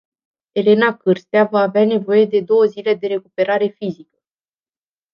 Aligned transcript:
Elena 0.55 0.97
Cârstea 0.97 1.43
va 1.45 1.59
avea 1.59 1.85
nevoie 1.85 2.25
de 2.25 2.41
două 2.41 2.65
zile 2.65 2.95
de 2.95 3.07
recuperare 3.07 3.67
fizică. 3.67 4.17